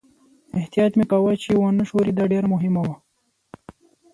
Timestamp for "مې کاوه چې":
0.99-1.49